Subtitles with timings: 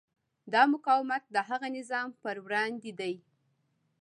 [0.53, 3.13] دا مقاومت د هغه نظام پر وړاندې دی.